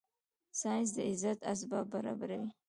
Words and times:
ساینس 0.59 0.89
د 0.95 0.97
عزت 1.09 1.39
اسباب 1.51 1.85
برابره 1.93 2.35
وي 2.41 2.49